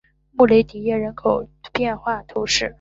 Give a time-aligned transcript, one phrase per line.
[0.35, 2.67] 穆雷迪耶人口变化图示